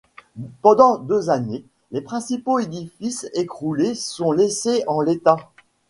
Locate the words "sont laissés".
3.93-4.83